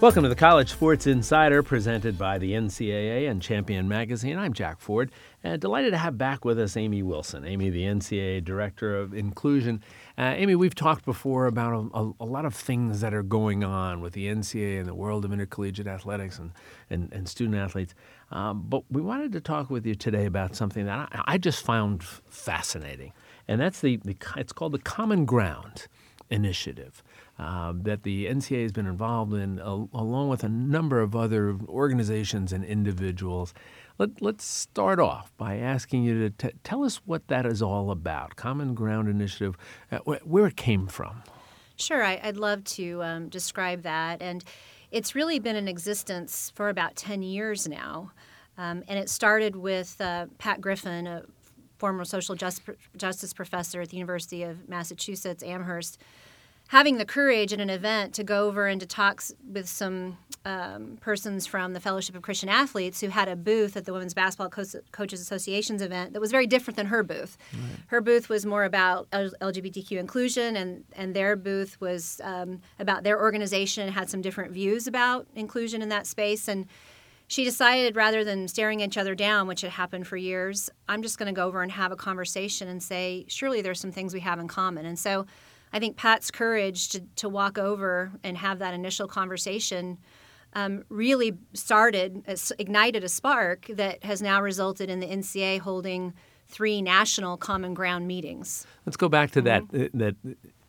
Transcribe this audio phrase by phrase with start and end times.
[0.00, 4.38] Welcome to the College Sports Insider presented by the NCAA and Champion Magazine.
[4.38, 5.10] I'm Jack Ford,
[5.42, 7.44] and delighted to have back with us Amy Wilson.
[7.44, 9.82] Amy, the NCAA Director of Inclusion.
[10.16, 14.00] Uh, Amy, we've talked before about a, a, lot of things that are going on
[14.00, 16.52] with the NCAA and the world of intercollegiate athletics and,
[16.88, 17.96] and, and student athletes.
[18.30, 21.64] Um, but we wanted to talk with you today about something that I, I just
[21.64, 23.14] found fascinating,
[23.48, 25.88] and that's the, the it's called the Common Ground
[26.30, 27.02] Initiative
[27.38, 32.52] uh, that the NCAA has been involved in, along with a number of other organizations
[32.52, 33.54] and individuals.
[33.98, 37.90] Let, us start off by asking you to t- tell us what that is all
[37.90, 38.36] about.
[38.36, 39.56] Common Ground Initiative,
[39.90, 41.22] uh, wh- where it came from.
[41.76, 44.20] Sure, I, would love to um, describe that.
[44.20, 44.44] And
[44.90, 48.12] it's really been in existence for about 10 years now.
[48.56, 51.22] Um, and it started with uh, Pat Griffin, a
[51.78, 52.62] former social just,
[52.96, 55.98] justice professor at the University of Massachusetts Amherst,
[56.68, 60.98] having the courage at an event to go over and to talk with some um,
[61.00, 64.50] persons from the Fellowship of Christian Athletes who had a booth at the Women's Basketball
[64.50, 67.36] Co- Coaches Association's event that was very different than her booth.
[67.52, 67.62] Right.
[67.88, 73.02] Her booth was more about L- LGBTQ inclusion, and, and their booth was um, about
[73.02, 76.48] their organization had some different views about inclusion in that space.
[76.48, 76.66] And
[77.28, 81.18] she decided rather than staring each other down, which had happened for years, I'm just
[81.18, 84.20] going to go over and have a conversation and say, surely there's some things we
[84.20, 84.86] have in common.
[84.86, 85.26] And so
[85.72, 89.98] I think Pat's courage to, to walk over and have that initial conversation
[90.54, 92.22] um, really started,
[92.58, 96.14] ignited a spark that has now resulted in the NCAA holding
[96.46, 98.66] three national common ground meetings.
[98.86, 99.76] Let's go back to mm-hmm.
[99.76, 100.16] that uh, that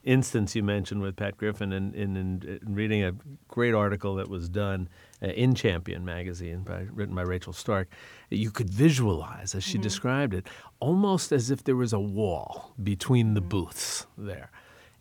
[0.04, 3.14] instance you mentioned with Pat Griffin and in, in, in, reading a
[3.48, 4.88] great article that was done
[5.22, 7.90] uh, in Champion magazine by, written by Rachel Stark.
[8.30, 9.84] You could visualize, as she mm-hmm.
[9.84, 10.48] described it,
[10.80, 13.50] almost as if there was a wall between the mm-hmm.
[13.50, 14.52] booths there.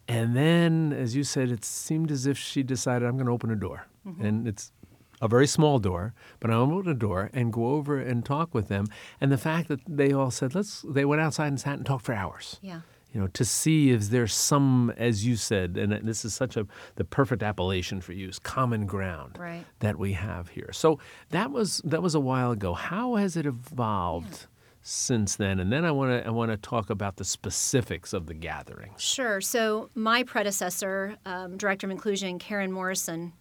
[0.08, 3.50] And then, as you said, it seemed as if she decided, I'm going to open
[3.50, 3.86] a door.
[4.06, 4.24] Mm-hmm.
[4.24, 4.72] And it's
[5.20, 8.68] a very small door, but I opened a door and go over and talk with
[8.68, 8.86] them.
[9.20, 12.06] And the fact that they all said, let's, they went outside and sat and talked
[12.06, 12.58] for hours.
[12.62, 12.80] Yeah.
[13.12, 16.66] You know, to see if there's some, as you said, and this is such a
[16.96, 19.64] the perfect appellation for use, common ground right.
[19.78, 20.70] that we have here.
[20.72, 20.98] So
[21.30, 22.74] that was that was a while ago.
[22.74, 24.40] How has it evolved?
[24.42, 24.46] Yeah
[24.82, 28.26] since then, and then I want to I want to talk about the specifics of
[28.26, 28.92] the gathering.
[28.96, 29.40] Sure.
[29.40, 33.32] So my predecessor, um, director of inclusion, Karen Morrison,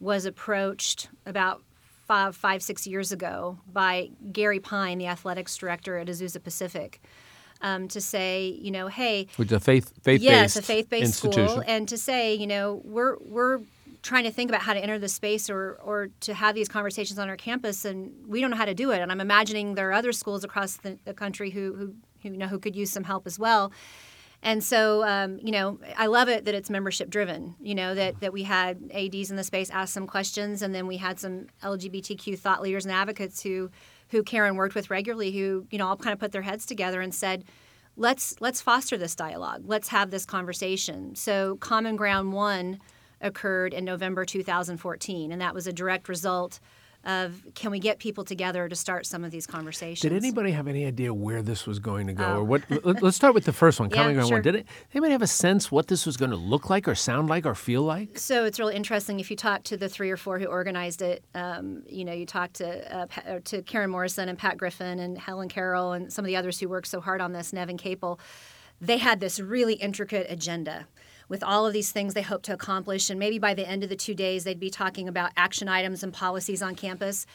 [0.00, 1.62] was approached about
[2.06, 7.00] five, five six years ago by Gary Pine, the athletics director at Azusa Pacific.
[7.62, 11.14] Um, to say, you know, hey, which is a faith faith yes, a faith based
[11.14, 13.60] school, and to say, you know, we're we're
[14.06, 17.18] trying to think about how to enter the space or or to have these conversations
[17.18, 19.00] on our campus and we don't know how to do it.
[19.00, 22.38] And i'm imagining there are other schools across the, the country who, who who you
[22.38, 23.72] know who could use some help as well.
[24.42, 28.20] And so um, you know i love it that it's membership driven you know that
[28.20, 31.46] that we had ads in the space ask some questions and then we had some
[31.62, 33.70] lgbtq thought leaders and advocates who
[34.10, 37.00] who karen worked with regularly who you know all kind of put their heads together
[37.00, 37.44] and said
[37.96, 39.62] let's let's foster this dialogue.
[39.64, 41.14] Let's have this conversation.
[41.14, 42.80] So common ground one
[43.20, 46.60] occurred in November 2014, and that was a direct result
[47.06, 50.00] of can we get people together to start some of these conversations.
[50.00, 52.38] Did anybody have any idea where this was going to go, oh.
[52.38, 52.62] or what?
[53.00, 54.36] let's start with the first one, coming yeah, on sure.
[54.38, 54.42] one.
[54.42, 57.28] Did it, anybody have a sense what this was going to look like, or sound
[57.28, 58.18] like, or feel like?
[58.18, 59.20] So it's really interesting.
[59.20, 62.26] If you talk to the three or four who organized it, um, you know, you
[62.26, 66.24] talk to uh, uh, to Karen Morrison and Pat Griffin and Helen Carroll and some
[66.24, 68.18] of the others who worked so hard on this, Nevin Caple.
[68.80, 70.86] They had this really intricate agenda
[71.28, 73.10] with all of these things they hope to accomplish.
[73.10, 76.02] And maybe by the end of the two days, they'd be talking about action items
[76.02, 77.26] and policies on campus.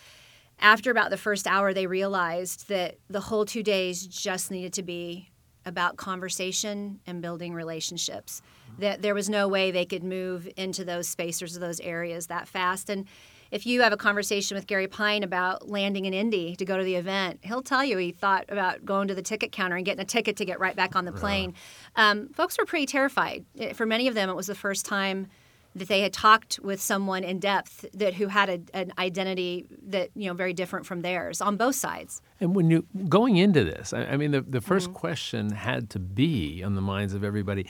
[0.59, 4.84] After about the first hour, they realized that the whole two days just needed to
[4.84, 5.30] be
[5.66, 8.41] about conversation and building relationships.
[8.72, 8.81] Mm-hmm.
[8.81, 12.47] That there was no way they could move into those spaces or those areas that
[12.47, 12.90] fast.
[12.90, 13.06] And
[13.51, 16.84] if you have a conversation with Gary Pine about landing in Indy to go to
[16.84, 20.01] the event, he'll tell you he thought about going to the ticket counter and getting
[20.01, 21.53] a ticket to get right back on the plane.
[21.97, 23.45] Um, folks were pretty terrified.
[23.74, 25.27] For many of them, it was the first time
[25.75, 30.09] that they had talked with someone in depth that who had a, an identity that
[30.15, 32.21] you know very different from theirs on both sides.
[32.39, 34.94] And when you going into this, I, I mean, the, the 1st mm-hmm.
[34.94, 37.68] question had to be on the minds of everybody: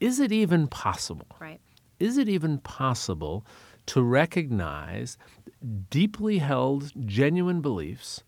[0.00, 1.26] Is it even possible?
[1.40, 1.60] Right.
[2.00, 3.46] Is it even possible
[3.86, 5.18] to recognize
[5.90, 8.22] deeply held, genuine beliefs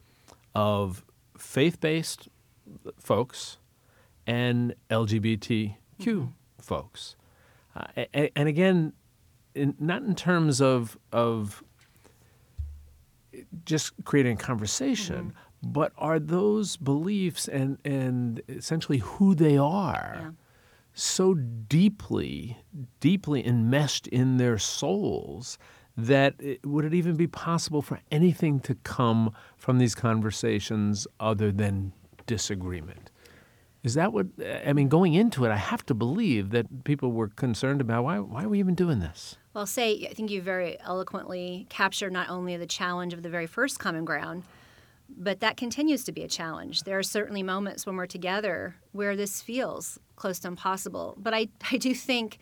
[0.54, 1.04] of
[1.38, 2.28] faith based
[2.98, 3.58] folks
[4.26, 6.24] and LGBTQ mm-hmm.
[6.60, 7.16] folks.
[7.74, 8.92] Uh, and, and, again,
[9.54, 11.62] in, not in terms of, of
[13.64, 15.72] just creating a conversation, mm-hmm.
[15.72, 20.18] but are those beliefs and, and essentially who they are?
[20.20, 20.30] Yeah
[20.96, 22.56] so deeply,
[23.00, 25.58] deeply enmeshed in their souls
[25.96, 31.52] that it, would it even be possible for anything to come from these conversations other
[31.52, 31.92] than
[32.26, 33.10] disagreement?
[33.82, 34.26] Is that what
[34.66, 34.88] I mean?
[34.88, 38.48] Going into it, I have to believe that people were concerned about why why are
[38.48, 39.36] we even doing this?
[39.54, 43.46] Well, say I think you very eloquently captured not only the challenge of the very
[43.46, 44.42] first common ground,
[45.08, 46.82] but that continues to be a challenge.
[46.82, 51.14] There are certainly moments when we're together where this feels close to impossible.
[51.18, 52.38] But I I do think.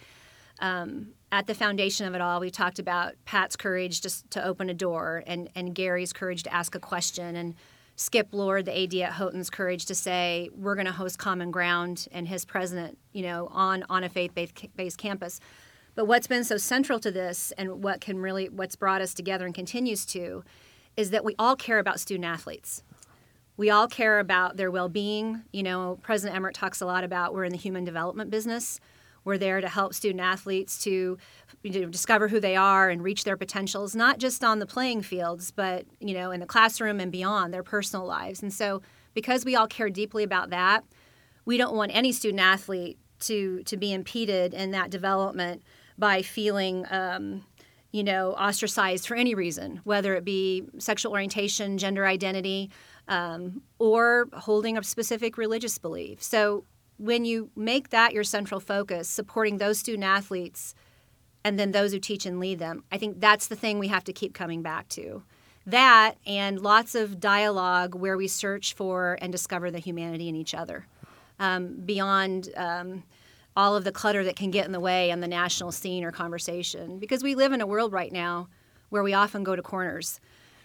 [0.60, 4.70] Um, at the foundation of it all, we talked about Pat's courage just to open
[4.70, 7.56] a door and, and Gary's courage to ask a question and
[7.96, 12.08] Skip Lord, the AD at Houghton's courage to say we're going to host Common Ground
[12.10, 15.38] and his president, you know, on on a faith-based campus.
[15.94, 19.46] But what's been so central to this, and what can really what's brought us together
[19.46, 20.42] and continues to,
[20.96, 22.82] is that we all care about student athletes.
[23.56, 25.42] We all care about their well-being.
[25.52, 28.80] You know, President Emmert talks a lot about we're in the human development business.
[29.24, 31.18] We're there to help student athletes to
[31.62, 35.02] you know, discover who they are and reach their potentials, not just on the playing
[35.02, 38.42] fields, but you know, in the classroom and beyond their personal lives.
[38.42, 38.82] And so,
[39.14, 40.84] because we all care deeply about that,
[41.44, 45.62] we don't want any student athlete to to be impeded in that development
[45.96, 46.84] by feeling.
[46.90, 47.44] Um,
[47.94, 52.68] you know, ostracized for any reason, whether it be sexual orientation, gender identity,
[53.06, 56.20] um, or holding a specific religious belief.
[56.20, 56.64] So
[56.98, 60.74] when you make that your central focus, supporting those student athletes
[61.44, 64.02] and then those who teach and lead them, I think that's the thing we have
[64.04, 65.22] to keep coming back to.
[65.64, 70.52] That and lots of dialogue where we search for and discover the humanity in each
[70.52, 70.88] other
[71.38, 73.04] um, beyond um,
[73.56, 76.10] all of the clutter that can get in the way on the national scene or
[76.10, 76.98] conversation.
[76.98, 78.48] Because we live in a world right now
[78.90, 80.20] where we often go to corners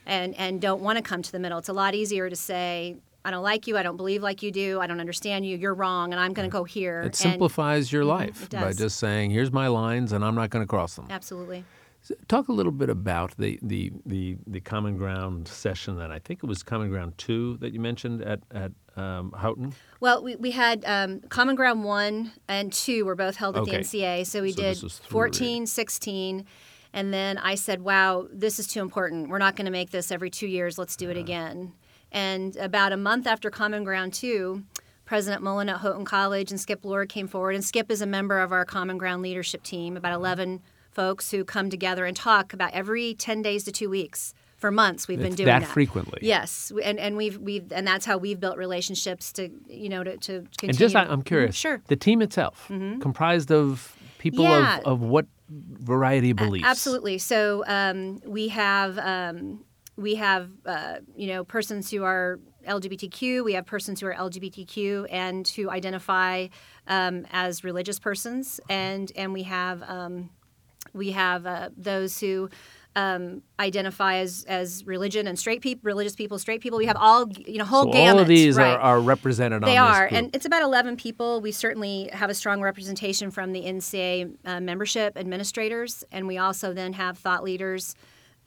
[0.06, 1.60] and, and don't want to come to the middle.
[1.60, 3.78] It's a lot easier to say, I don't like you.
[3.78, 4.80] I don't believe like you do.
[4.80, 5.58] I don't understand you.
[5.58, 7.02] You're wrong, and I'm going to go here.
[7.02, 10.50] It simplifies and, your mm-hmm, life by just saying, "Here's my lines, and I'm not
[10.50, 11.66] going to cross them." Absolutely.
[12.28, 16.44] Talk a little bit about the, the, the, the Common Ground session that I think
[16.44, 19.74] it was Common Ground 2 that you mentioned at, at um, Houghton.
[20.00, 23.72] Well, we, we had um, Common Ground 1 and 2 were both held at okay.
[23.72, 24.26] the NCAA.
[24.26, 26.46] So we so did 14, 16.
[26.94, 29.30] And then I said, wow, this is too important.
[29.30, 30.78] We're not going to make this every two years.
[30.78, 31.74] Let's do it again.
[32.12, 34.64] And about a month after Common Ground 2,
[35.06, 37.56] President Mullen at Houghton College and Skip Lord came forward.
[37.56, 40.62] And Skip is a member of our Common Ground leadership team, about 11
[41.00, 44.34] folks who come together and talk about every 10 days to two weeks.
[44.58, 46.20] For months, we've it's been doing that, that frequently.
[46.22, 50.18] Yes, and and we've we've and that's how we've built relationships to you know to,
[50.18, 50.68] to continue.
[50.68, 51.76] And just I'm curious, mm-hmm.
[51.76, 53.00] sure, the team itself mm-hmm.
[53.00, 54.80] comprised of people yeah.
[54.80, 56.66] of, of what variety of beliefs?
[56.68, 57.20] Absolutely.
[57.20, 59.64] So um, we have um,
[59.96, 63.46] we have uh, you know persons who are LGBTQ.
[63.46, 66.48] We have persons who are LGBTQ and who identify
[66.86, 70.32] um, as religious persons, and and we have um,
[70.94, 72.50] we have uh, those who
[72.96, 76.78] um, identify as, as religion and straight people, religious people, straight people.
[76.78, 78.16] We have all you know whole so gamut.
[78.16, 78.74] All of these right.
[78.74, 79.64] are, are represented.
[79.64, 81.42] They on are, and it's about eleven people.
[81.42, 86.74] We certainly have a strong representation from the NCAA uh, membership administrators, and we also
[86.74, 87.96] then have thought leaders.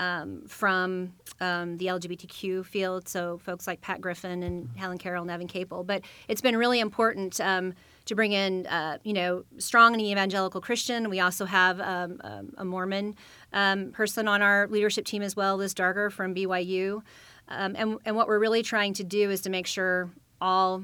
[0.00, 5.28] Um, from um, the LGBTQ field, so folks like Pat Griffin and Helen Carroll and
[5.28, 5.86] Nevin Caple.
[5.86, 7.74] But it's been really important um,
[8.06, 11.08] to bring in, uh, you know, strong and evangelical Christian.
[11.08, 13.14] We also have um, um, a Mormon
[13.52, 17.02] um, person on our leadership team as well, Liz Darger from BYU.
[17.49, 20.82] And, and what we're really trying to do is to make sure all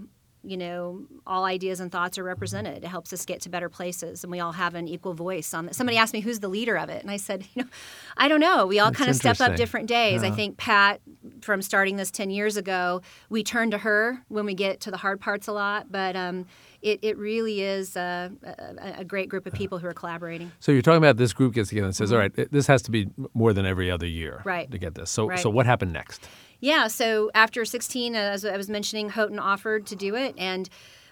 [0.48, 2.84] you know all ideas and thoughts are represented.
[2.84, 5.66] It helps us get to better places and we all have an equal voice on
[5.66, 7.02] that somebody asked me who's the leader of it?
[7.02, 7.68] And i said you know
[8.16, 8.66] i don't know.
[8.66, 10.22] We all That's kind of step up different days.
[10.22, 10.28] Yeah.
[10.28, 11.00] i think pat
[11.42, 14.96] from starting this 10 years ago we turn to her when we get to the
[14.96, 16.46] hard parts a lot but um,
[16.82, 20.70] it, it really is a, a, a great group of people who are collaborating So
[20.73, 23.08] you're talking about this group gets together and says, "All right, this has to be
[23.35, 24.49] more than every other year, Mm-hmm.
[24.49, 24.70] Right.
[24.70, 25.38] to get this." So, Right.
[25.38, 26.28] so what happened next?
[26.61, 30.68] Yeah, so after 16, as I was mentioning, Houghton offered to do it, and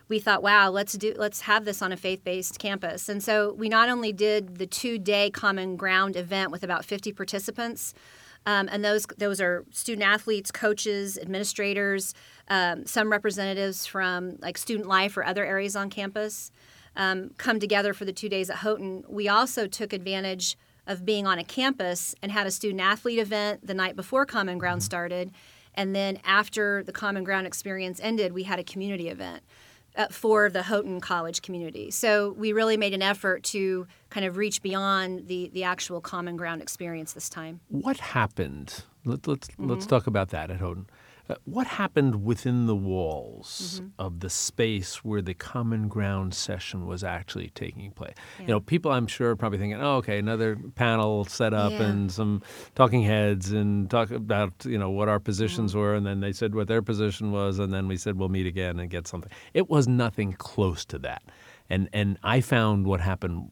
[0.09, 3.09] we thought, wow, let's do let's have this on a faith-based campus.
[3.09, 7.93] And so we not only did the two-day Common Ground event with about 50 participants,
[8.47, 12.15] um, and those those are student athletes, coaches, administrators,
[12.49, 16.53] um, some representatives from like student life or other areas on campus.
[16.95, 19.05] Um, come together for the two days at Houghton.
[19.09, 23.67] We also took advantage of being on a campus and had a student athlete event
[23.67, 25.33] the night before Common Ground started.
[25.75, 29.43] And then after the Common Ground experience ended, we had a community event
[29.97, 31.91] uh, for the Houghton College community.
[31.91, 36.37] So we really made an effort to kind of reach beyond the, the actual Common
[36.37, 37.61] Ground experience this time.
[37.69, 38.85] What happened?
[39.05, 39.71] Let, let's Mm-hmm.
[39.71, 40.87] let's talk about that at Houghton.
[41.29, 43.89] Uh, what happened within the walls Mm-hmm.
[43.99, 48.15] of the space where the common ground session was actually taking place?
[48.41, 51.83] You know, people I'm sure are probably thinking, "Oh, okay, another panel set up Yeah.
[51.83, 52.43] and some
[52.75, 55.81] talking heads and talk about you know what our positions Mm-hmm.
[55.81, 58.47] were, and then they said what their position was, and then we said we'll meet
[58.47, 61.23] again and get something." It was nothing close to that,
[61.69, 63.51] and and I found what happened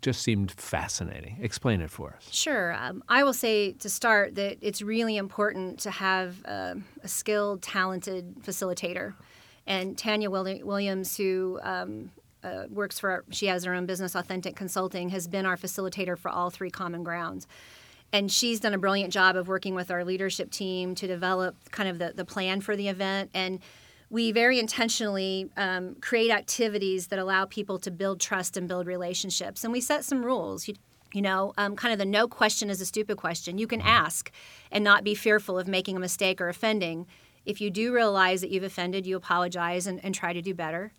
[0.00, 1.38] just seemed fascinating.
[1.40, 2.28] Explain it for us.
[2.30, 2.74] Sure.
[2.74, 7.62] Um, I will say to start that it's really important to have um a skilled,
[7.62, 9.14] talented facilitator.
[9.66, 12.10] And Tanya Williams, who um,
[12.44, 16.30] uh, works for, she has her own business, Authentic Consulting, has been our facilitator for
[16.30, 17.48] all three common grounds.
[18.12, 21.88] And she's done a brilliant job of working with our leadership team to develop kind
[21.88, 23.30] of the, the plan for the event.
[23.34, 23.58] And
[24.08, 29.64] we very intentionally um, create activities that allow people to build trust and build relationships.
[29.64, 30.68] And we set some rules.
[30.68, 30.74] You,
[31.12, 33.58] you know, um, kind of the no question is a stupid question.
[33.58, 34.30] You can ask
[34.70, 37.06] and not be fearful of making a mistake or offending.
[37.44, 40.92] If you do realize that you've offended, you apologize and, and try to do better.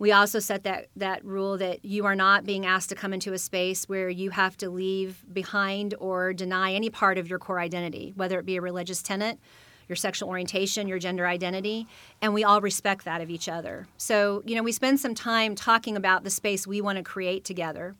[0.00, 3.32] We also set that, that rule that you are not being asked to come into
[3.32, 7.58] a space where you have to leave behind or deny any part of your core
[7.58, 9.38] identity, whether it be a religious tenet,
[9.88, 11.86] your sexual orientation, your gender identity,
[12.20, 13.86] and we all respect that of each other.
[13.96, 17.44] So, you know, we spend some time talking about the space we want to create
[17.44, 17.96] together.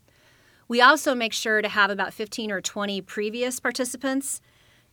[0.69, 4.41] We also make sure to have about 15 or 20 previous participants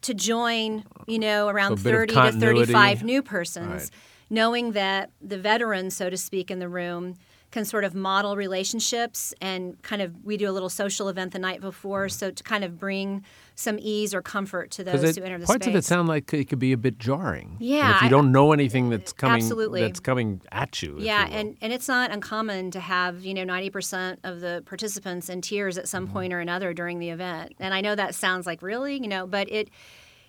[0.02, 3.90] to join, you know, around So a bit of 30 to 35 new persons, Right.
[4.30, 7.16] knowing that the veteran, so to speak, in the room
[7.52, 11.40] can sort of model relationships and kind of we do a little social event the
[11.40, 13.24] night before so to kind of bring
[13.58, 15.74] some ease or comfort to those Because who enter the parts space.
[15.74, 17.52] of it sound like it could be a bit jarring.
[17.52, 19.82] And Yeah, if you I- don't know anything that's coming, Absolutely.
[19.82, 20.98] that's coming at you.
[21.00, 25.30] Yeah, you and, and it's not uncommon to have, you know, 90% of the participants
[25.30, 25.90] in tears at Mm-hmm.
[25.90, 27.54] some point or another during the event.
[27.60, 29.70] And I know that sounds like really, you know, but it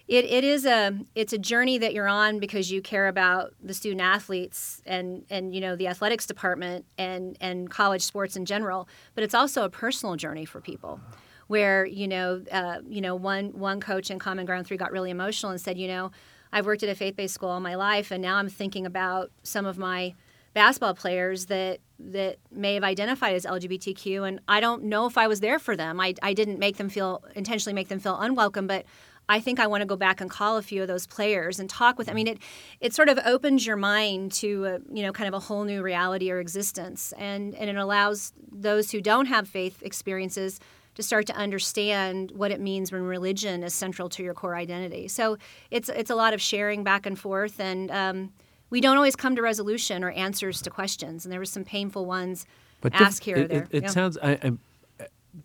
[0.08, 3.74] it, it is a it's a journey that you're on because you care about the
[3.74, 8.86] student athletes and and you know the athletics department and and college sports in general
[9.16, 11.00] but it's also a personal journey for people
[11.46, 15.10] where you know uh, you know one one coach in common ground 3 got really
[15.10, 16.10] emotional and said you know
[16.52, 19.66] I've worked at a faith-based school all my life and now I'm thinking about some
[19.66, 20.14] of my
[20.54, 25.28] basketball players that that may have identified as LGBTQ and I don't know if I
[25.28, 28.66] was there for them I, I didn't make them feel intentionally make them feel unwelcome
[28.66, 28.86] but
[29.28, 31.68] I think I want to go back and call a few of those players and
[31.68, 32.08] talk with.
[32.08, 32.38] I mean, it
[32.80, 35.82] it sort of opens your mind to a, you know kind of a whole new
[35.82, 40.60] reality or existence, and and it allows those who don't have faith experiences
[40.96, 45.08] to start to understand what it means when religion is central to your core identity.
[45.08, 45.38] So
[45.70, 48.32] it's it's a lot of sharing back and forth, and um,
[48.70, 52.04] we don't always come to resolution or answers to questions, and there were some painful
[52.06, 52.46] ones
[52.80, 53.62] But asked here or it, there.
[53.70, 53.88] It, it Yeah.
[53.90, 54.18] sounds.
[54.22, 54.52] I, I,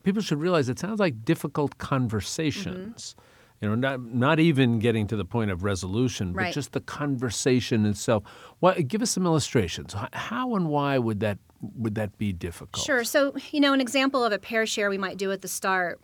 [0.03, 3.15] people should realize it sounds like difficult conversations.
[3.61, 6.53] You know, not not even getting to the point of resolution, but Right.
[6.53, 8.23] just the conversation itself.
[8.59, 8.87] What?
[8.87, 9.93] Give us some illustrations.
[10.13, 12.85] How and why would that would that be difficult?
[12.85, 13.03] Sure.
[13.03, 16.01] So, you know, an example of a pair share we might do at the start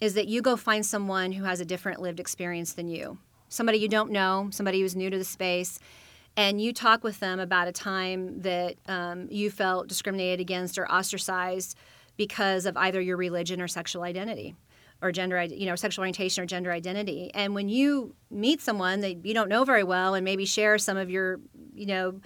[0.00, 3.18] is that you go find someone who has a different lived experience than you,
[3.48, 5.78] somebody you don't know, somebody who's new to the space,
[6.36, 10.90] and you talk with them about a time that um, you felt discriminated against or
[10.90, 11.76] ostracized
[12.16, 14.56] because of either your religion or sexual identity
[15.02, 17.30] or gender, you know, sexual orientation or gender identity.
[17.34, 20.96] And when you meet someone that you don't know very well and maybe share some
[20.96, 21.40] of your,
[21.74, 22.20] you know,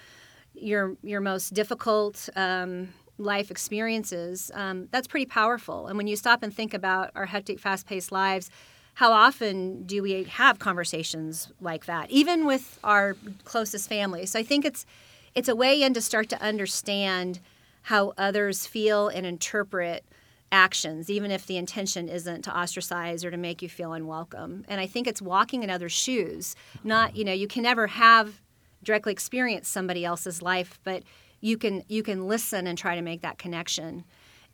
[0.57, 5.87] your your most difficult um, life experiences, um, that's pretty powerful.
[5.87, 8.51] And when you stop and think about our hectic, fast-paced lives,
[8.95, 14.27] how often do we have conversations like that, even with our closest family?
[14.27, 14.87] So I think it's
[15.35, 17.41] it's a way in to start to understand
[17.83, 20.05] how others feel and interpret
[20.51, 24.65] actions, even if the intention isn't to ostracize or to make you feel unwelcome.
[24.69, 26.57] And I think it's walking in other shoes.
[26.83, 28.41] Not, you know, you can never have
[28.87, 31.03] directly experience somebody else's life, but
[31.43, 34.05] you can you can listen and try to make that connection.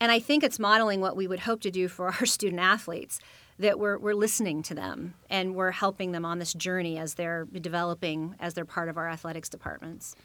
[0.01, 3.21] And I think it's modeling what we would hope to do for our student athletes,
[3.61, 7.45] that we're, we're listening to them and we're helping them on this journey as they're
[7.45, 10.17] developing as they're part of our athletics departments.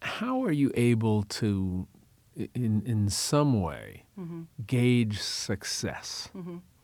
[0.00, 1.86] How are you able to,
[2.54, 4.42] in in some way, Mm-hmm.
[4.66, 6.30] gauge success?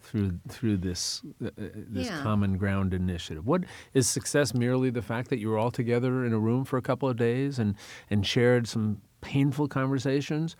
[0.04, 1.50] Through through this uh, uh,
[1.90, 2.22] this Yeah.
[2.22, 4.52] common ground initiative, what is success?
[4.54, 7.16] Merely the fact that you were all together in a room for a couple of
[7.16, 7.74] days and
[8.10, 10.56] and shared some painful conversations,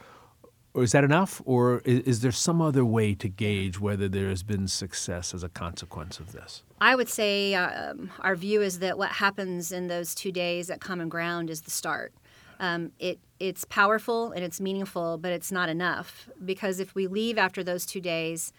[0.72, 1.42] or is that enough?
[1.44, 5.42] Or is, is there some other way to gauge whether there has been success as
[5.42, 6.62] a consequence of this?
[6.80, 10.80] I would say um, our view is that what happens in those two days at
[10.80, 12.12] Common Ground is the start.
[12.60, 17.36] Um, it it's powerful and it's meaningful, but it's not enough because if we leave
[17.36, 18.52] after those two days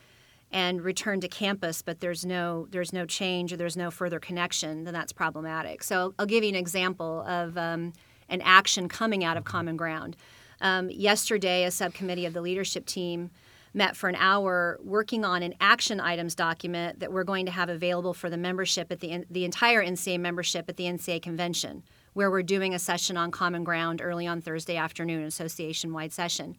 [0.51, 4.83] and return to campus, but there's no there's no change or there's no further connection,
[4.83, 5.83] then that's problematic.
[5.83, 7.93] So I'll give you an example of um,
[8.29, 10.15] an action coming out of Common Ground.
[10.61, 13.31] Um, yesterday, a subcommittee of the leadership team
[13.73, 17.67] met for an hour working on an action items document that we're going to have
[17.67, 21.83] available for the membership at the the entire NCAA membership at the NCAA convention,
[22.13, 26.55] where we're doing a session on Common Ground early on Thursday afternoon, association wide session.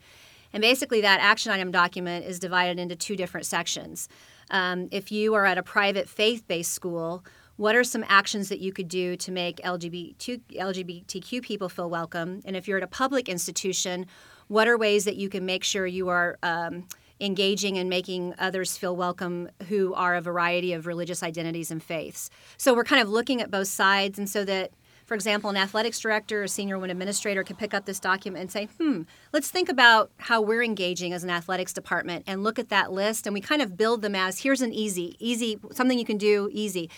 [0.53, 4.09] And basically, that action item document is divided into two different sections.
[4.51, 7.25] Um, if you are at a private faith based school,
[7.57, 12.43] what are some actions that you could do to make LGBT, LGBTQ people feel welcome?
[12.45, 14.07] And if you're at a public institution,
[14.49, 16.87] what are ways that you can make sure you are um,
[17.19, 22.29] engaging and making others feel welcome who are a variety of religious identities and faiths?
[22.59, 24.73] So we're kind of looking at both sides, and so that
[25.07, 28.51] for example, an athletics director or senior one administrator could pick up this document and
[28.51, 32.71] say, hmm, let's think about how we're engaging as an athletics department and look at
[32.71, 33.25] that list.
[33.25, 36.51] And we kind of build them as here's an easy, easy, something you can do
[36.53, 36.91] easy.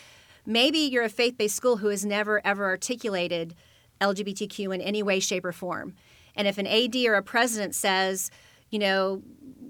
[0.47, 3.55] Maybe you're a faith based school who has never, ever articulated
[4.00, 5.95] LGBTQ in any way, shape, or form.
[6.35, 8.31] And if an AD or a president says,
[8.71, 9.23] you know,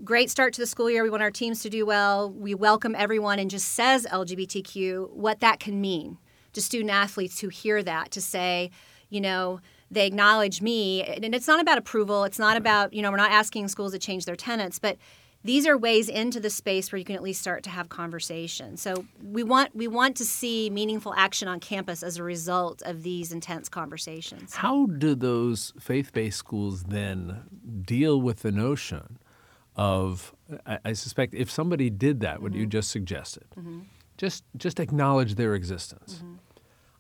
[0.05, 2.95] great start to the school year, we want our teams to do well, we welcome
[2.97, 6.19] everyone, and just says LGBTQ, what that can mean
[6.53, 8.71] to student athletes who hear that to say,
[9.11, 11.03] you know, they acknowledge me.
[11.03, 12.25] And it's not about approval.
[12.25, 14.99] It's not about, you know, we're not asking schools to change their tenants, but
[15.45, 18.77] these are ways into the space where you can at least start to have conversation.
[18.77, 23.03] So we want we want to see meaningful action on campus as a result of
[23.03, 24.57] these intense conversations.
[24.57, 27.43] How do those faith-based schools then
[27.87, 29.19] deal with the notion
[29.77, 30.35] of
[30.67, 32.43] I, I suspect if somebody did that, mm-hmm.
[32.43, 32.71] what you mm-hmm.
[32.71, 33.81] just suggested, mm-hmm.
[34.19, 36.17] Just just acknowledge their existence.
[36.17, 36.35] Mm-hmm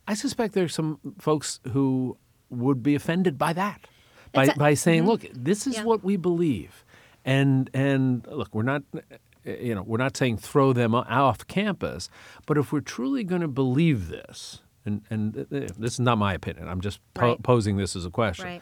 [0.08, 2.16] I suspect there's some folks who
[2.48, 3.86] would be offended by that,
[4.32, 5.10] by, a, by saying, mm-hmm.
[5.10, 5.84] "Look, this is yeah.
[5.84, 6.82] what we believe,"
[7.26, 8.82] and and look, we're not,
[9.44, 12.08] you know, we're not saying throw them off campus,
[12.46, 16.32] but if we're truly going to believe this, and and uh, this is not my
[16.32, 17.42] opinion, I'm just po- right.
[17.42, 18.60] posing this as a question.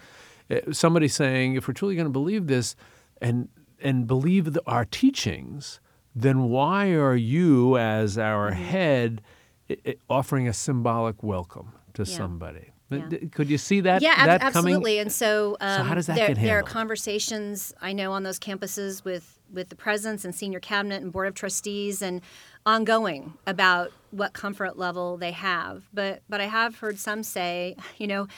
[0.50, 0.74] Right.
[0.74, 2.74] Somebody saying, if we're truly going to believe this,
[3.22, 3.48] and
[3.80, 5.78] and believe the, our teachings,
[6.16, 8.62] then why are you, as our mm-hmm.
[8.62, 9.22] head?
[9.68, 12.16] it, it, offering a symbolic welcome to yeah.
[12.16, 12.72] somebody.
[12.90, 13.08] Yeah.
[13.32, 14.00] Could you see that?
[14.00, 14.92] Yeah, that absolutely.
[14.92, 15.00] Coming?
[15.00, 16.50] And so, um, so how does that there, get handled?
[16.50, 21.02] There are conversations I know on those campuses with with the presidents and senior cabinet
[21.02, 22.20] and board of trustees and
[22.64, 25.88] ongoing about what comfort level they have.
[25.92, 28.28] But but I have heard some say, you know,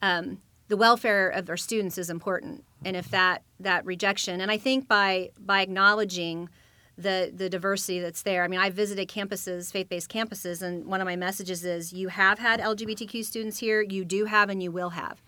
[0.00, 4.56] um, the welfare of our students is important, and if that that rejection, and I
[4.56, 6.48] think by by acknowledging
[6.98, 8.42] the the diversity that's there.
[8.42, 12.38] I mean, I visited campuses, faith-based campuses, and one of my messages is you have
[12.40, 15.22] had LGBTQ students here, you do have, and you will have.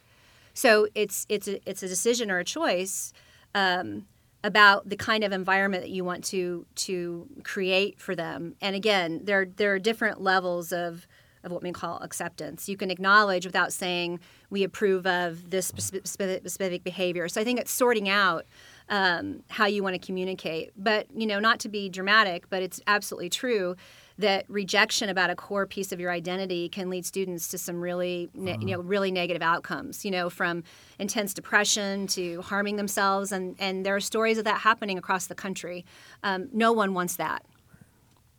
[0.53, 3.13] So it's it's a, it's a decision or a choice
[3.55, 4.07] um,
[4.43, 8.57] about the kind of environment that you want to to create for them.
[8.61, 11.07] And again, there there are different levels of
[11.45, 12.69] of what we call acceptance.
[12.69, 17.29] You can acknowledge without saying we approve of this specific, specific behavior.
[17.29, 18.45] So I think it's sorting out
[18.91, 20.73] um, how you want to communicate.
[20.77, 23.77] But you know, not to be dramatic, but it's absolutely true
[24.19, 28.29] that rejection about a core piece of your identity can lead students to some really
[28.35, 30.63] ne- you know really negative outcomes you know from
[30.99, 33.33] intense depression to harming themselves.
[33.33, 35.87] And and there are stories of that happening across the country.
[36.23, 37.45] Um, no one wants that.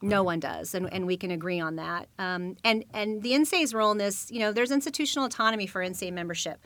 [0.03, 2.09] No one does, and, and we can agree on that.
[2.19, 6.11] Um, and and the NCAA's role in this, you know, there's institutional autonomy for NCAA
[6.11, 6.59] membership.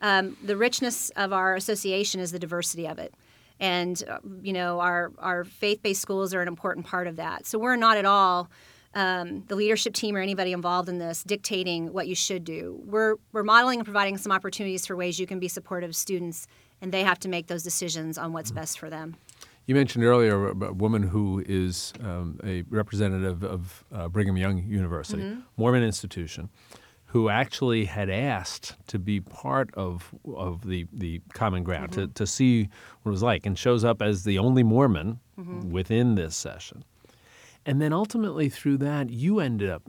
[0.00, 3.12] Um, the richness of our association is the diversity of it
[3.60, 7.46] and uh, you know our our faith-based schools are an important part of that.
[7.46, 8.50] So we're not at all
[8.94, 12.80] um, the leadership team or anybody involved in this dictating what you should do.
[12.84, 16.46] We're we're modeling and providing some opportunities for ways you can be supportive of students,
[16.80, 18.60] and they have to make those decisions on what's mm-hmm.
[18.60, 19.16] best for them.
[19.66, 25.22] You mentioned earlier a woman who is um, a representative of uh, Brigham Young University,
[25.22, 25.40] mm-hmm.
[25.56, 26.50] Mormon institution
[27.06, 32.06] who actually had asked to be part of of the, the common ground mm-hmm.
[32.06, 32.68] to, to see
[33.02, 35.70] what it was like and shows up as the only Mormon mm-hmm.
[35.70, 36.84] within this session.
[37.64, 39.82] And then ultimately through that you ended up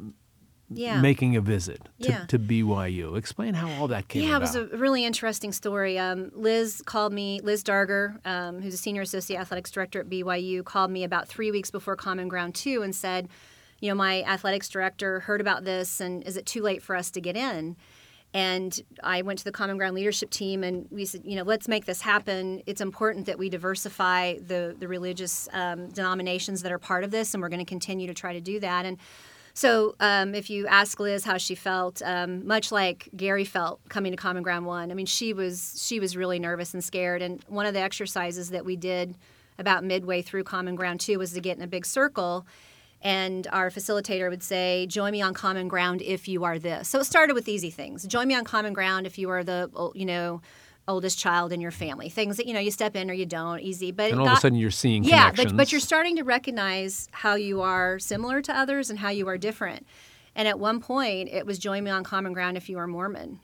[0.69, 0.99] yeah.
[1.01, 2.25] making a visit to, yeah.
[2.25, 3.17] to BYU.
[3.17, 4.53] Explain how all that came yeah, about.
[4.53, 5.97] Yeah, it was a really interesting story.
[5.97, 10.63] Um, Liz called me, Liz Darger, um, who's a senior associate athletics director at BYU,
[10.63, 13.30] called me about three weeks before Common Ground 2 and said,
[13.80, 17.12] you know, my athletics director heard about this and is it too late for us
[17.12, 17.76] to get in?
[18.34, 21.68] And I went to the Common Ground leadership team and we said, you know, let's
[21.68, 22.62] make this happen.
[22.66, 27.34] It's important that we diversify the, the religious um, denominations that are part of this,
[27.34, 28.86] and we're going to continue to try to do that.
[28.86, 28.98] And
[29.54, 34.12] so, um, if you ask Liz how she felt, um, much like Gary felt coming
[34.12, 37.24] to Common Ground One, I mean, she was she was really nervous and scared.
[37.24, 39.16] And one of the exercises that we did
[39.58, 42.46] about midway through Common Ground 2 was to get in a big circle.
[43.02, 46.90] And our facilitator would say, Join me on common ground if you are this.
[46.90, 48.06] So it started with easy things.
[48.08, 50.42] Join me on common ground if you are the, you know,
[50.88, 52.10] oldest child in your family.
[52.10, 53.92] Things that you know you step in or you don't, easy.
[53.92, 56.24] But and all got, of a sudden you're seeing yeah, but, but you're starting to
[56.24, 59.86] recognize how you are similar to others and how you are different.
[60.36, 63.40] And at one point, it was join me on common ground if you are Mormon.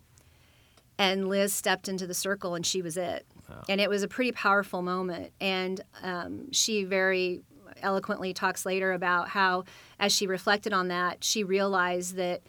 [0.97, 3.25] And Liz stepped into the circle, and she was it.
[3.49, 3.63] Wow.
[3.67, 5.31] And it was a pretty powerful moment.
[5.41, 7.41] And um, she very
[7.83, 9.65] eloquently talks later about how,
[9.99, 12.41] as she reflected on that, she realized that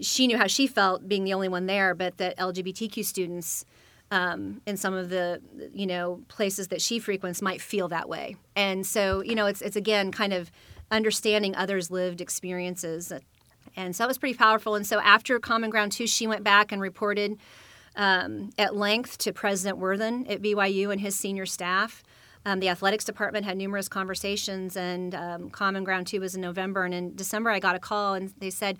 [0.00, 3.64] she knew how she felt being the only one there, but that LGBTQ students
[4.10, 5.40] um, in some of the
[5.72, 8.36] you know places that she frequents might feel that way.
[8.54, 10.50] And so you know it's it's again kind of
[10.90, 13.12] understanding others' lived experiences.
[13.74, 14.74] And so that was pretty powerful.
[14.74, 17.38] And so after Common Ground 2, she went back and reported
[17.96, 22.02] um, at length to President Worthen at BYU and his senior staff.
[22.44, 26.84] Um, the athletics department had numerous conversations, and um, Common Ground 2 was in November.
[26.84, 28.78] And in December, I got a call, and they said,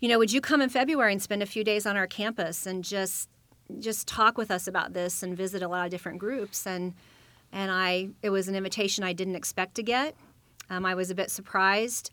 [0.00, 2.66] you know, would you come in February and spend a few days on our campus
[2.66, 3.28] and just
[3.80, 6.94] just talk with us about this and visit a lot of different groups and
[7.52, 10.14] and I it was an invitation I didn't expect to get.
[10.70, 12.10] Um, I was a bit surprised,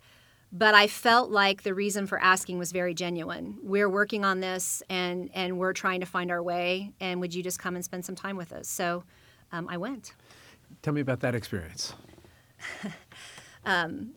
[0.52, 3.58] but I felt like the reason for asking was very genuine.
[3.62, 6.92] We're working on this and and we're trying to find our way.
[7.00, 8.68] And would you just come and spend some time with us?
[8.68, 9.04] So
[9.52, 10.14] um, I went.
[10.86, 11.94] Tell me about that experience.
[13.64, 14.12] um,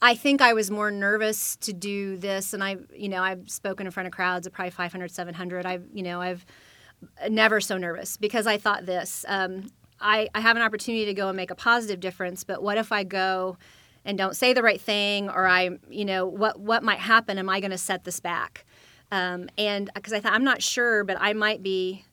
[0.00, 3.86] I think I was more nervous to do this, and I, you know, I've spoken
[3.86, 5.66] in front of crowds of probably 500, 700.
[5.66, 6.46] I've, you know, I've
[7.28, 9.24] never so nervous because I thought this.
[9.26, 9.68] Um,
[10.00, 12.92] I, I have an opportunity to go and make a positive difference, but what if
[12.92, 13.56] I go
[14.04, 17.36] and don't say the right thing, or I, you know, what what might happen?
[17.36, 18.64] Am I going to set this back?
[19.10, 22.04] Um, and because I thought I'm not sure, but I might be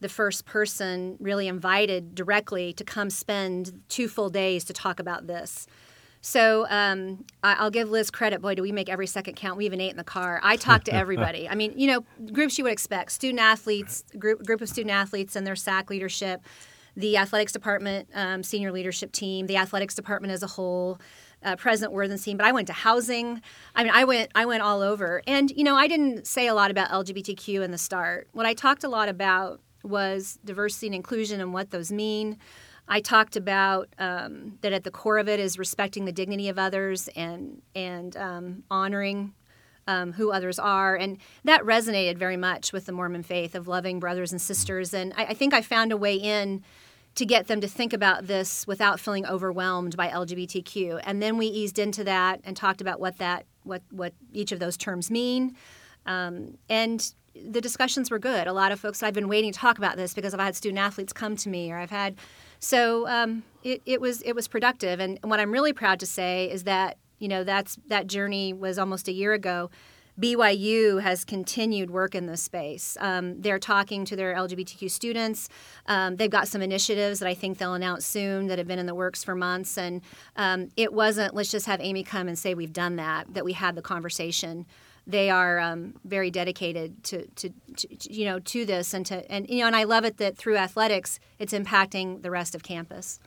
[0.00, 5.26] the first person really invited directly to come spend two full days to talk about
[5.26, 5.66] this.
[6.26, 8.40] So um, I, will give Liz credit.
[8.40, 9.58] Boy, do we make every second count.
[9.58, 10.40] We even ate in the car.
[10.42, 11.46] I talked to everybody.
[11.46, 15.36] I mean, you know, groups you would expect: student athletes, group group of student athletes
[15.36, 16.40] and their SAAC leadership,
[16.96, 20.98] the athletics department, um, senior leadership team, the athletics department as a whole.
[21.42, 23.42] Uh, President Worthen's team, but I went to housing.
[23.76, 26.54] I mean, I went, I went all over, and you know, I didn't say a
[26.54, 28.28] lot about LGBTQ in the start.
[28.32, 32.38] What I talked a lot about was diversity and inclusion and what those mean.
[32.86, 36.58] I talked about um, that at the core of it is respecting the dignity of
[36.58, 39.34] others and and um, honoring
[39.86, 44.00] um, who others are, and that resonated very much with the Mormon faith of loving
[44.00, 44.94] brothers and sisters.
[44.94, 46.62] And I, I think I found a way in
[47.14, 51.00] to get them to think about this without feeling overwhelmed by LGBTQ.
[51.04, 54.58] And then we eased into that and talked about what that what what each of
[54.58, 55.56] those terms mean.
[56.06, 58.46] Um, and the discussions were good.
[58.46, 60.78] A lot of folks I've been waiting to talk about this because I've had student
[60.78, 62.16] athletes come to me, or I've had
[62.58, 66.50] so um, it, it was it was productive, and what I'm really proud to say
[66.50, 69.70] is that you know that's that journey was almost a year ago.
[70.20, 72.96] BYU has continued work in this space.
[73.00, 75.48] Um, they're talking to their LGBTQ students.
[75.86, 78.86] Um, they've got some initiatives that I think they'll announce soon that have been in
[78.86, 79.76] the works for months.
[79.76, 80.02] And
[80.36, 83.54] um, it wasn't, let's just have Amy come and say we've done that, that we
[83.54, 84.66] had the conversation
[85.06, 89.48] they are um, very dedicated to, to, to, you know to this and to and
[89.48, 93.18] you know and I love it that through athletics it's impacting the rest of campus.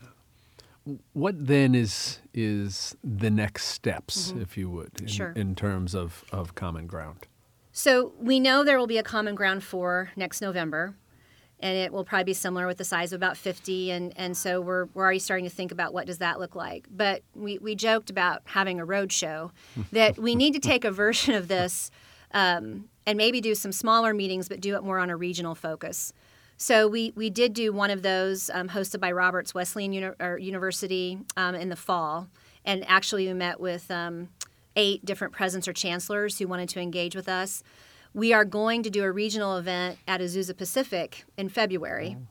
[1.14, 4.42] What then is is the next steps, mm-hmm.
[4.42, 5.34] if you would, in, sure.
[5.36, 7.28] in terms of, of common ground?
[7.74, 10.96] So we know there will be a common ground for next November
[11.60, 14.62] and it will probably be similar with the size of about 50 and, and so
[14.62, 16.88] we're, we're already starting to think about what does that look like.
[16.90, 19.52] But we, we joked about having a road show
[19.92, 21.90] that we need to take a version of this
[22.32, 26.14] um, and maybe do some smaller meetings but do it more on a regional focus.
[26.60, 31.20] So we, we did do one of those um, hosted by roberts wesleyan Uni- university
[31.36, 32.28] um, in the fall
[32.66, 34.30] and actually we met with um,
[34.76, 37.64] eight different presidents or chancellors who wanted to engage with us
[38.18, 42.26] we are going to do a regional event at Azusa Pacific in February oh.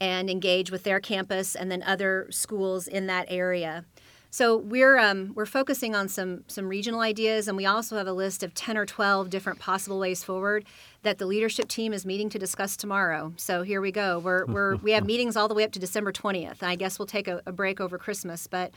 [0.00, 3.84] and engage with their campus and then other schools in that area.
[4.32, 8.12] So we're um, we're focusing on some some regional ideas, and we also have a
[8.12, 10.64] list of ten or twelve different possible ways forward
[11.02, 13.32] that the leadership team is meeting to discuss tomorrow.
[13.36, 14.18] So here we go.
[14.18, 16.62] We're, we're we have meetings all the way up to December twentieth.
[16.62, 18.72] I guess we'll take a, a break over Christmas, but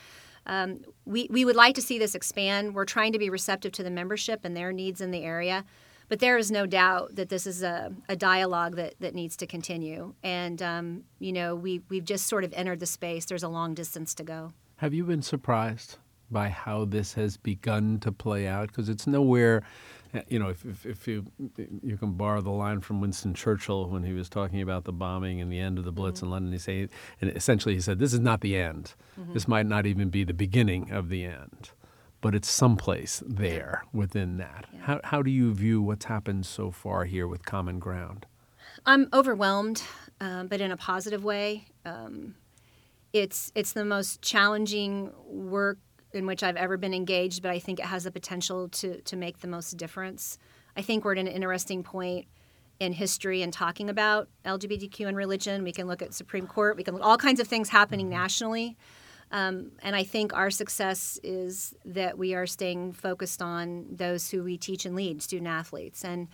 [0.46, 2.76] um, we we would like to see this expand.
[2.76, 5.66] We're trying to be receptive to the membership and their needs in the area.
[6.10, 9.48] But there is no doubt that this is a, a dialogue that, that needs to
[9.48, 10.14] continue.
[10.24, 13.26] And, um, you know, we, we've just sort of entered the space.
[13.26, 14.54] There's a long distance to go.
[14.78, 15.98] Have you been surprised
[16.30, 18.68] by how this has begun to play out?
[18.68, 19.64] Because it's nowhere
[20.28, 21.26] You know, if, if, if you
[21.82, 25.42] you can borrow the line from Winston Churchill when he was talking about the bombing
[25.42, 26.26] and the end of the Blitz Mm-hmm.
[26.26, 26.88] in London, he say,
[27.20, 28.94] and essentially he said, "This is not the end.
[29.20, 29.34] Mm-hmm.
[29.34, 31.72] This might not even be the beginning of the end,
[32.24, 34.80] but it's someplace there within that." Yeah.
[34.82, 38.26] How how do you view what's happened so far here with Common Ground?
[38.86, 39.84] I'm overwhelmed,
[40.20, 41.66] um, but in a positive way.
[41.86, 42.36] Um,
[43.14, 45.78] it's it's the most challenging work
[46.14, 49.16] in which I've ever been engaged, but I think it has the potential to to
[49.16, 50.38] make the most difference.
[50.76, 52.26] I think we're at an interesting point
[52.80, 55.64] in history and talking about LGBTQ and religion.
[55.64, 56.76] We can look at Supreme Court.
[56.76, 58.76] We can look at all kinds of things happening nationally.
[59.34, 64.44] Um, and I think our success is that we are staying focused on those who
[64.44, 66.06] we teach and lead, student athletes.
[66.06, 66.28] And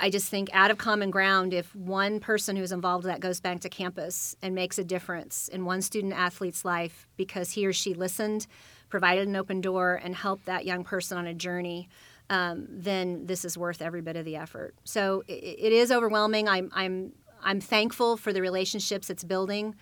[0.00, 3.40] I just think out of common ground, if one person who's involved in that goes
[3.40, 7.72] back to campus and makes a difference in one student athlete's life because he or
[7.72, 8.46] she listened,
[8.90, 11.88] provided an open door, and helped that young person on a journey,
[12.28, 14.74] um, then this is worth every bit of the effort.
[14.84, 16.48] So it, it is overwhelming.
[16.48, 17.12] I'm, I'm,
[17.42, 19.74] I'm thankful for the relationships it's building.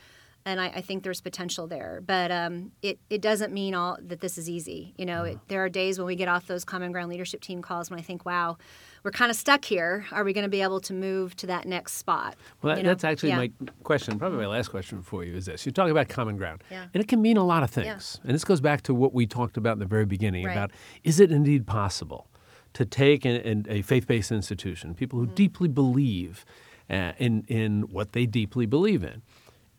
[0.44, 4.20] And I, I think there's potential there, but um, it, it doesn't mean all that
[4.20, 4.92] this is easy.
[4.98, 7.62] You know, it, there are days when we get off those common ground leadership team
[7.62, 8.56] calls when I think, "Wow,
[9.04, 10.04] we're kind of stuck here.
[10.10, 12.34] Are we going to be able to move to that next spot?
[12.60, 12.90] Well, that, You know?
[12.90, 13.36] that's actually Yeah.
[13.36, 13.52] my
[13.84, 14.18] question.
[14.18, 16.86] Probably my last question for you is this: You're talking about common ground, Yeah.
[16.92, 18.18] and it can mean a lot of things.
[18.24, 20.52] And this goes back to what we talked about in the very beginning Right.
[20.56, 20.72] about:
[21.04, 22.26] is it indeed possible
[22.72, 25.28] to take an, an, a faith-based institution, people Mm-hmm.
[25.30, 26.44] who deeply believe
[26.90, 29.22] uh, in in what they deeply believe in,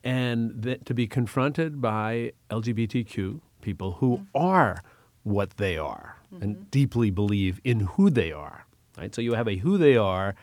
[0.04, 4.38] and that to be confronted by LGBTQ people who Mm-hmm.
[4.38, 4.84] are
[5.24, 8.66] what they are and deeply believe in who they are.
[8.98, 9.14] Right.
[9.14, 10.36] So you have a who they are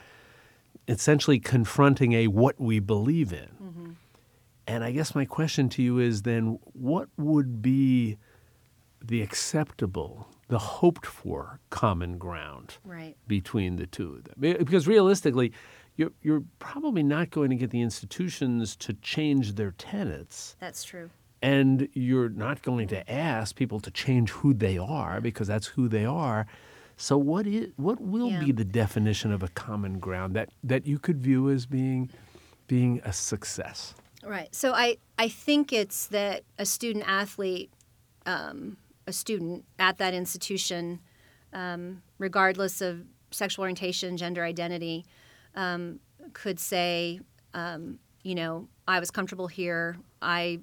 [0.88, 3.48] essentially confronting a what we believe in.
[3.62, 3.90] Mm-hmm.
[4.66, 8.16] And I guess my question to you is then what would be
[9.04, 13.16] the acceptable, the hoped for common ground Right.
[13.26, 14.36] between the two of them?
[14.58, 15.52] Because realistically,
[16.00, 20.56] you're, you're probably not going to get the institutions to change their tenets.
[20.58, 21.10] That's true.
[21.42, 25.88] And you're not going to ask people to change who they are because that's who
[25.88, 26.46] they are.
[26.96, 28.40] So what is what will Yeah.
[28.44, 32.10] be the definition of a common ground that, that you could view as being
[32.66, 33.94] being a success?
[34.22, 34.54] Right.
[34.54, 37.70] So I, I think it's that a student athlete,
[38.26, 41.00] um, a student at that institution,
[41.52, 45.04] um, regardless of sexual orientation, gender identity,
[45.54, 46.00] um,
[46.32, 47.20] could say,
[47.54, 49.96] um, you know, I was comfortable here.
[50.20, 50.60] I,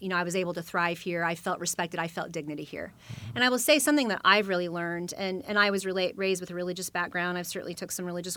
[0.00, 1.24] you know, I was able to thrive here.
[1.24, 2.00] I felt respected.
[2.00, 2.92] I felt dignity here.
[3.34, 6.40] And I will say something that I've really learned, and, and I was relate, raised
[6.40, 7.38] with a religious background.
[7.38, 8.36] I've certainly took some religious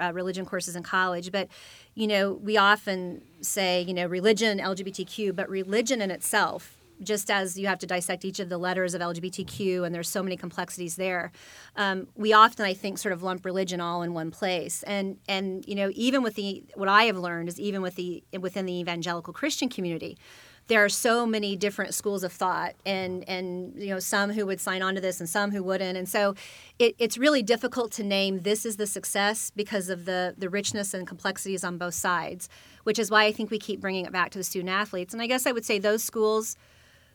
[0.00, 1.48] uh, religion courses in college, but
[1.94, 7.58] you know, we often say, you know, religion, LGBTQ, but religion in itself just as
[7.58, 10.96] you have to dissect each of the letters of LGBTQ, and there's so many complexities
[10.96, 11.32] there.
[11.76, 15.64] Um, we often, I think, sort of lump religion all in one place, and and
[15.66, 18.78] you know, even with the what I have learned is even with the within the
[18.78, 20.18] evangelical Christian community,
[20.66, 24.60] there are so many different schools of thought, and and you know, some who would
[24.60, 26.34] sign on to this and some who wouldn't, and so
[26.78, 30.94] it, it's really difficult to name this is the success because of the the richness
[30.94, 32.48] and complexities on both sides,
[32.84, 35.22] which is why I think we keep bringing it back to the student athletes, and
[35.22, 36.56] I guess I would say those schools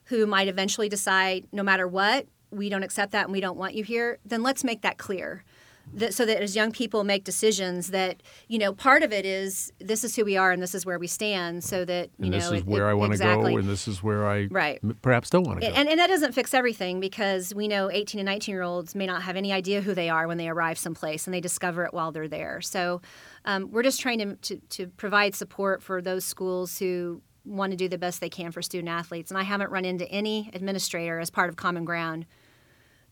[0.10, 3.74] who might eventually decide no matter what we don't accept that and we don't want
[3.76, 5.44] you here then let's make that clear
[5.92, 9.74] that, so that as young people make decisions that you know part of it is
[9.80, 12.32] this is who we are and this is where we stand so that you And
[12.32, 13.54] know this is it- where it- I want to exactly.
[13.54, 14.80] go, and this is where I Right.
[15.02, 15.74] perhaps don't want to go.
[15.74, 19.08] And, and that doesn't fix everything because we know 18 and 19 year olds may
[19.08, 21.92] not have any idea who they are when they arrive someplace and they discover it
[21.94, 22.62] while they're there.
[22.62, 23.02] So
[23.46, 27.78] um, we're just trying to, to, to provide support for those schools who want to
[27.78, 29.32] do the best they can for student athletes.
[29.32, 32.26] And I haven't run into any administrator as part of Common Ground,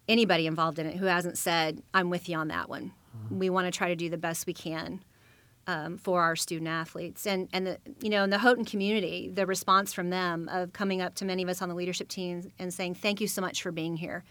[0.08, 2.93] anybody involved in it, who hasn't said, I'm with you on that one.
[3.32, 5.02] We want to try to do the best we can
[5.67, 9.45] um, for our student athletes and and the you know in the Houghton community the
[9.45, 12.73] response from them of coming up to many of us on the leadership team and
[12.73, 14.23] saying thank you so much for being here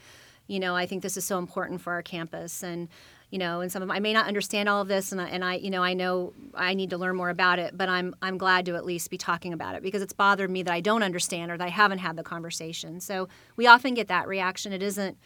[0.47, 2.89] you know I think this is so important for our campus and
[3.37, 5.45] you know and some of I may not understand all of this and I, and
[5.45, 8.39] I you know I know I need to learn more about it but I'm I'm
[8.39, 11.03] glad to at least be talking about it because it's bothered me that I don't
[11.03, 12.99] understand or that I haven't had the conversation.
[12.99, 14.73] So we often get that reaction.
[14.73, 15.19] It isn't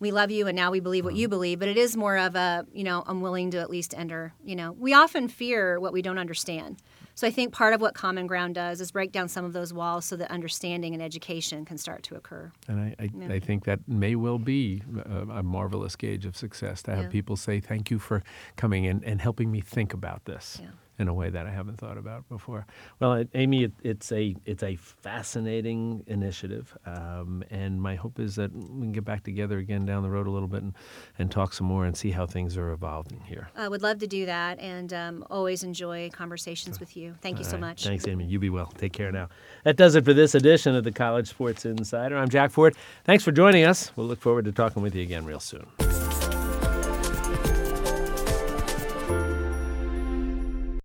[0.00, 1.30] we love you and now we believe what you mm-hmm.
[1.30, 4.32] believe but it is more of a you know i'm willing to at least enter
[4.44, 6.80] you know we often fear what we don't understand
[7.14, 9.72] so i think part of what common ground does is break down some of those
[9.72, 13.32] walls so that understanding and education can start to occur And I, I, Yeah.
[13.32, 17.10] I think that may well be a, a marvelous gauge of success to have Yeah.
[17.10, 18.22] people say, thank you for
[18.56, 20.58] coming in and helping me think about this.
[20.62, 20.68] Yeah.
[20.98, 22.66] In a way that I haven't thought about before.
[23.00, 28.34] Well, it, Amy, it, it's a it's a fascinating initiative, um, and my hope is
[28.36, 30.74] that we can get back together again down the road a little bit and,
[31.18, 33.48] and talk some more and see how things are evolving here.
[33.56, 37.14] I would love to do that, and um, always enjoy conversations with you.
[37.22, 37.60] Thank you so right.
[37.60, 37.84] much.
[37.84, 38.24] Thanks, Amy.
[38.24, 38.72] You be well.
[38.76, 39.28] Take care now.
[39.64, 42.16] That does it for this edition of the College Sports Insider.
[42.16, 42.74] I'm Jack Ford.
[43.04, 43.92] Thanks for joining us.
[43.96, 45.87] We'll look forward to talking with you again real soon.